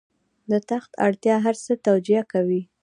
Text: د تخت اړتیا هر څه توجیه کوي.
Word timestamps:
د 0.51 0.53
تخت 0.69 0.91
اړتیا 1.05 1.35
هر 1.45 1.55
څه 1.65 1.73
توجیه 1.87 2.21
کوي. 2.31 2.61